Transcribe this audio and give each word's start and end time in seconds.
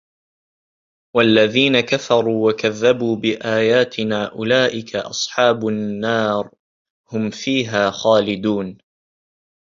وَالَّذِينَ 1.15 1.79
كَفَرُوا 1.79 2.49
وَكَذَّبُوا 2.49 3.15
بِآيَاتِنَا 3.15 4.25
أُولَٰئِكَ 4.31 4.95
أَصْحَابُ 4.95 5.67
النَّارِ 5.67 6.45
ۖ 6.47 6.51
هُمْ 7.13 7.29
فِيهَا 7.29 7.91
خَالِدُونَ 7.91 8.77